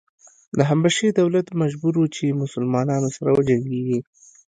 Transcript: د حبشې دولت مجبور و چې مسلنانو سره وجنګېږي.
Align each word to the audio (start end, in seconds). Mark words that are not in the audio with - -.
د 0.57 0.59
حبشې 0.69 1.07
دولت 1.21 1.47
مجبور 1.61 1.93
و 1.97 2.05
چې 2.15 2.37
مسلنانو 2.41 3.09
سره 3.17 3.29
وجنګېږي. 3.37 3.99